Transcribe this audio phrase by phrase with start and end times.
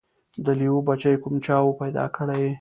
[0.45, 2.43] د لېوه بچی کوم چا وو پیدا کړی